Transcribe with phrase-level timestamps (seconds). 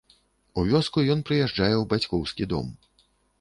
[0.61, 2.73] У вёску ён прыязджае ў бацькоўскі дом.